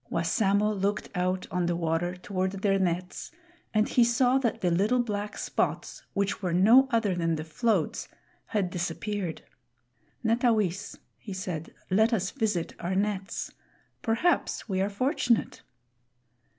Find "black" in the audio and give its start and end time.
5.03-5.37